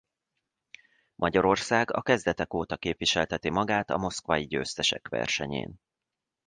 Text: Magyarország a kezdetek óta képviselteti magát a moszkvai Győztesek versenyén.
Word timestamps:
Magyarország 1.15 1.91
a 1.91 2.01
kezdetek 2.01 2.53
óta 2.53 2.77
képviselteti 2.77 3.49
magát 3.49 3.89
a 3.89 3.97
moszkvai 3.97 4.45
Győztesek 4.47 5.07
versenyén. 5.07 5.75